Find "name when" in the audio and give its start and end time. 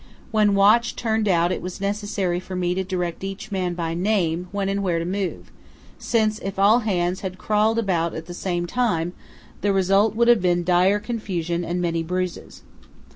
3.93-4.67